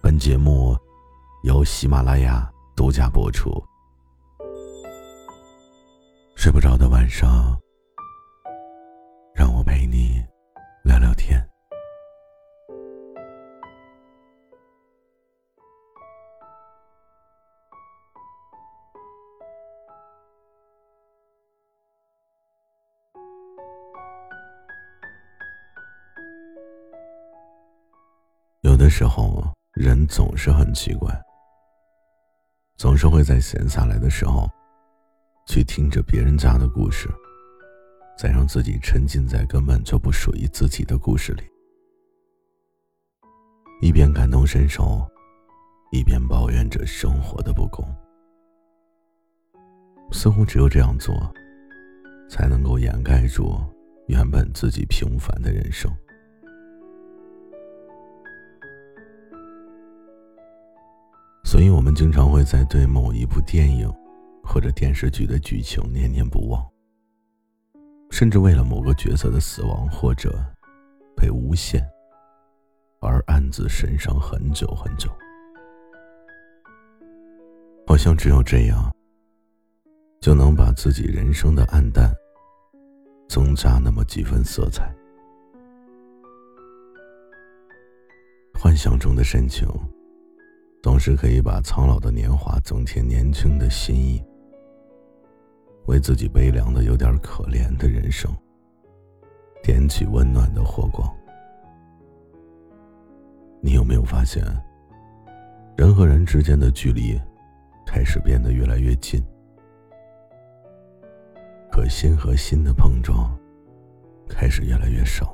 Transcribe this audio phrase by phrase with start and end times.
[0.00, 0.76] 本节目
[1.42, 3.50] 由喜马拉雅独家播出。
[6.36, 7.58] 睡不着的晚上，
[9.34, 10.24] 让我陪你
[10.84, 11.44] 聊聊天。
[28.60, 29.57] 有的时候。
[29.78, 31.08] 人总是很奇怪，
[32.76, 34.50] 总是会在闲下来的时候，
[35.46, 37.08] 去听着别人家的故事，
[38.18, 41.44] 再让自己沉浸在根本就不属于自己的故事里，
[43.80, 45.08] 一边感同身受，
[45.92, 47.86] 一边抱怨着生活的不公。
[50.10, 51.14] 似乎只有这样做，
[52.28, 53.56] 才能够掩盖住
[54.08, 55.88] 原本自己平凡的人生。
[61.58, 63.92] 所以，我们经常会在对某一部电影
[64.44, 66.64] 或者电视剧的剧情念念不忘，
[68.12, 70.38] 甚至为了某个角色的死亡或者
[71.16, 71.84] 被诬陷
[73.00, 75.10] 而暗自神伤很久很久。
[77.88, 78.94] 好像只有这样，
[80.20, 82.14] 就能把自己人生的暗淡
[83.28, 84.94] 增加那么几分色彩。
[88.54, 89.68] 幻想中的深情。
[90.98, 94.20] 总是可以把苍老的年华增添年轻的心意，
[95.86, 98.28] 为自己悲凉的有点可怜的人生
[99.62, 101.08] 点起温暖的火光。
[103.60, 104.42] 你有没有发现，
[105.76, 107.16] 人和人之间的距离
[107.86, 109.22] 开始变得越来越近，
[111.70, 113.38] 可心和心的碰撞
[114.28, 115.32] 开始越来越少？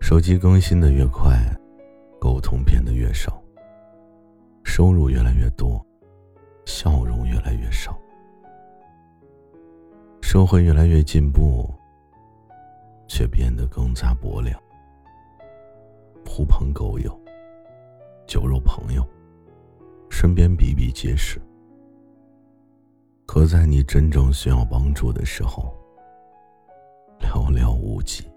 [0.00, 1.36] 手机更新的越快，
[2.18, 3.38] 沟通变得越少。
[5.46, 5.80] 越多，
[6.64, 7.96] 笑容越来越少。
[10.20, 11.72] 社会越来越进步，
[13.06, 14.60] 却变得更加薄凉。
[16.28, 17.16] 狐朋狗友、
[18.26, 19.06] 酒肉朋友，
[20.10, 21.40] 身边比比皆是。
[23.24, 25.72] 可在你真正需要帮助的时候，
[27.20, 28.28] 寥寥无几。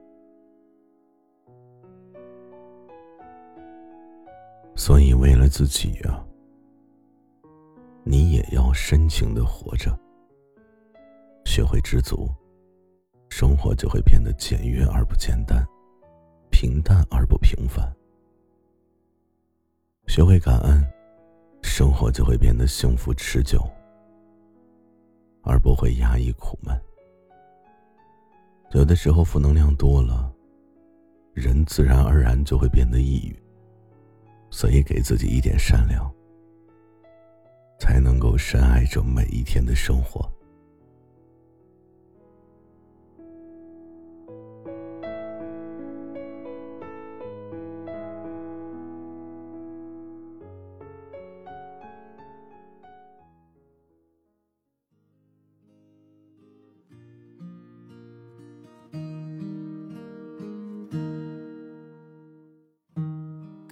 [4.75, 6.23] 所以，为了自己呀。
[8.11, 9.95] 你也要深情的活着，
[11.45, 12.27] 学会知足，
[13.29, 15.63] 生活就会变得简约而不简单，
[16.49, 17.87] 平淡而不平凡。
[20.07, 20.83] 学会感恩，
[21.61, 23.61] 生活就会变得幸福持久，
[25.43, 26.75] 而不会压抑苦闷。
[28.71, 30.33] 有的时候负能量多了，
[31.35, 33.39] 人自然而然就会变得抑郁，
[34.49, 36.11] 所以给自己一点善良。
[37.79, 40.29] 才能够深爱着每一天的生活。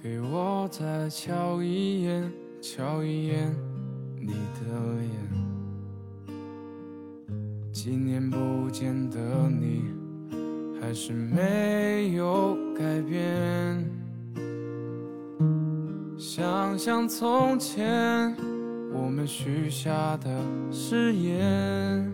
[0.00, 2.32] 给我再瞧一眼，
[2.62, 3.67] 瞧一眼。
[4.28, 4.60] 你的
[5.00, 5.08] 脸，
[7.72, 9.18] 几年不见的
[9.48, 9.84] 你，
[10.78, 13.82] 还是没有改变。
[16.18, 18.36] 想想从前
[18.92, 20.28] 我们许下的
[20.70, 22.12] 誓言，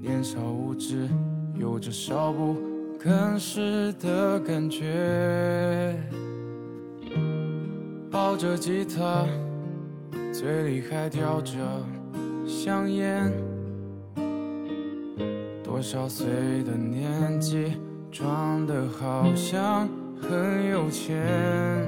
[0.00, 1.08] 年少无知，
[1.56, 2.54] 有着少不
[2.96, 5.98] 更事的感觉，
[8.08, 9.26] 抱着吉他。
[10.40, 11.52] 嘴里还叼着
[12.46, 13.30] 香烟，
[15.62, 16.24] 多少岁
[16.64, 17.74] 的年纪，
[18.10, 19.86] 装得好像
[20.18, 21.86] 很有钱。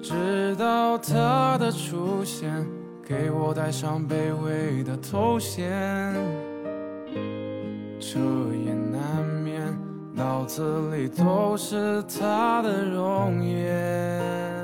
[0.00, 2.64] 直到他的出现，
[3.04, 6.14] 给我戴上卑微的头衔，
[7.98, 8.20] 彻
[8.64, 9.76] 夜难眠。
[10.14, 14.61] 脑子里都是他的容颜